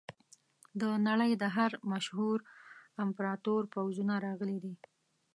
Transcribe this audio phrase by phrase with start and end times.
[0.81, 2.37] د نړۍ د هر مشهور
[3.03, 4.73] امپراتور پوځونه راغلي دي.